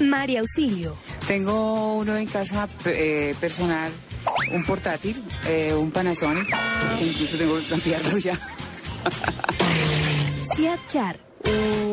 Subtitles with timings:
[0.00, 0.96] María Auxilio.
[1.26, 3.90] Tengo uno en casa eh, personal,
[4.52, 6.46] un portátil, eh, un Panasonic,
[6.98, 8.34] que incluso tengo que cambiarlo ya.
[10.54, 11.18] Siad Char.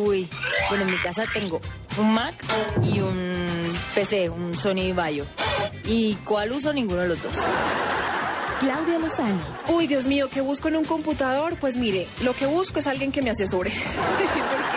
[0.03, 0.27] Uy,
[0.69, 1.61] bueno, en mi casa tengo
[1.97, 2.35] un Mac
[2.81, 5.25] y un PC, un Sony Vaio.
[5.85, 6.73] ¿Y cuál uso?
[6.73, 7.35] Ninguno de los dos.
[8.59, 9.43] Claudia Lozano.
[9.67, 11.57] Uy, Dios mío, ¿qué busco en un computador?
[11.59, 13.71] Pues mire, lo que busco es alguien que me asesore.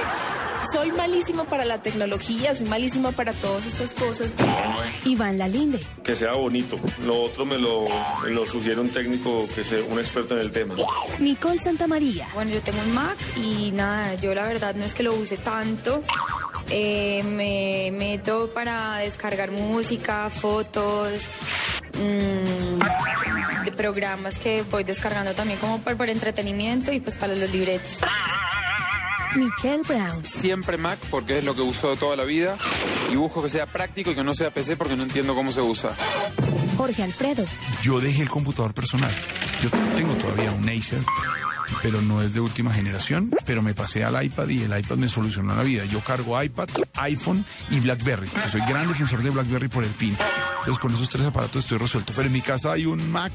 [0.78, 4.32] Soy malísima para la tecnología, soy malísima para todas estas cosas.
[5.04, 5.80] Iván Lalinde.
[6.04, 6.78] Que sea bonito.
[7.04, 7.86] Lo otro me lo,
[8.22, 10.76] me lo sugiere un técnico que sea un experto en el tema.
[11.18, 12.28] Nicole Santamaría.
[12.32, 15.36] Bueno, yo tengo un Mac y nada, yo la verdad no es que lo use
[15.38, 16.04] tanto.
[16.70, 21.10] Eh, me meto para descargar música, fotos,
[21.94, 27.50] mm, de programas que voy descargando también como por, por entretenimiento y pues para los
[27.50, 27.98] libretos.
[29.36, 30.24] Michelle Brown.
[30.24, 32.56] Siempre Mac porque es lo que uso toda la vida
[33.10, 35.60] y busco que sea práctico y que no sea PC porque no entiendo cómo se
[35.60, 35.94] usa.
[36.76, 37.44] Jorge Alfredo.
[37.82, 39.12] Yo dejé el computador personal.
[39.62, 41.00] Yo tengo todavía un Acer,
[41.82, 45.08] pero no es de última generación, pero me pasé al iPad y el iPad me
[45.08, 45.84] solucionó la vida.
[45.84, 48.28] Yo cargo iPad, iPhone y BlackBerry.
[48.28, 50.16] Yo soy gran defensor de BlackBerry por el PIN.
[50.60, 52.12] Entonces con esos tres aparatos estoy resuelto.
[52.14, 53.32] Pero en mi casa hay un Mac,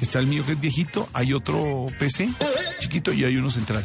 [0.00, 2.30] está el mío que es viejito, hay otro PC
[2.84, 3.84] chiquito y hay uno central.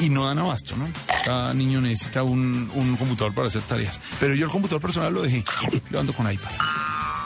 [0.00, 0.88] Y no dan abasto, ¿no?
[1.24, 4.00] Cada niño necesita un, un computador para hacer tareas.
[4.18, 5.44] Pero yo el computador personal lo dejé.
[5.90, 6.50] Lo ando con iPad.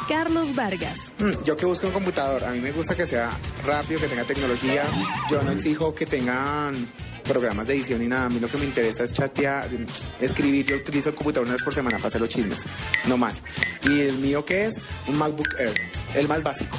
[0.09, 1.13] Carlos Vargas.
[1.19, 3.31] Mm, Yo que busco un computador, a mí me gusta que sea
[3.65, 4.85] rápido, que tenga tecnología.
[5.31, 6.87] Yo no exijo que tengan
[7.23, 8.27] programas de edición ni nada.
[8.27, 9.71] A mí lo que me interesa es chatear,
[10.21, 10.67] escribir.
[10.67, 12.65] Yo utilizo el computador una vez por semana para hacer los chismes,
[13.07, 13.43] no más.
[13.85, 15.73] Y el mío que es un MacBook Air,
[16.15, 16.77] el más básico.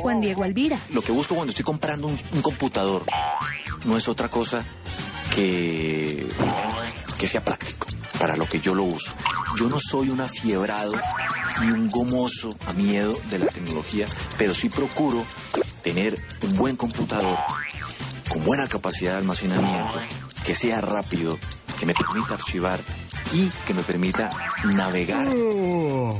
[0.00, 0.78] Juan Diego Alvira.
[0.92, 3.02] Lo que busco cuando estoy comprando un, un computador
[3.88, 4.62] no es otra cosa
[5.34, 6.28] que,
[7.18, 7.86] que sea práctico
[8.18, 9.12] para lo que yo lo uso.
[9.58, 10.92] Yo no soy un afiebrado
[11.62, 15.24] ni un gomoso a miedo de la tecnología, pero sí procuro
[15.82, 17.36] tener un buen computador
[18.28, 19.94] con buena capacidad de almacenamiento,
[20.44, 21.38] que sea rápido,
[21.80, 22.78] que me permita archivar
[23.32, 24.28] y que me permita
[24.74, 25.28] navegar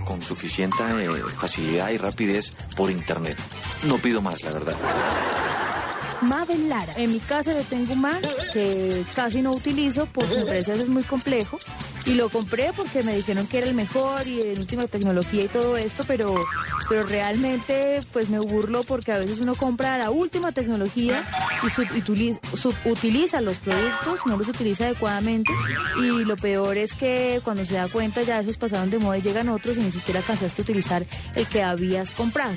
[0.07, 3.37] con suficiente eh, facilidad y rapidez por internet.
[3.83, 4.77] No pido más, la verdad.
[6.23, 6.93] Mabel Lara.
[6.97, 8.21] En mi casa yo tengo un Mac
[8.53, 11.59] que casi no utilizo porque me parece veces muy complejo.
[12.07, 15.49] Y lo compré porque me dijeron que era el mejor y en última tecnología y
[15.49, 16.37] todo esto, pero,
[16.89, 21.25] pero realmente pues me burlo porque a veces uno compra la última tecnología
[21.63, 25.53] y subutiliza, los productos, no los utiliza adecuadamente
[26.01, 29.23] y lo peor es que cuando se da cuenta ya esos pasaron de moda y
[29.23, 32.55] llegan otros y ni siquiera alcanzaste a utilizar el que habías comprado.